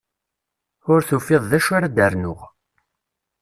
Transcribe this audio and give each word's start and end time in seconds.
Ur 0.91 0.99
tufiḍ 1.09 1.43
d 1.49 1.53
acu 1.57 1.71
ara 1.77 1.87
d-rnuɣ. 1.95 2.41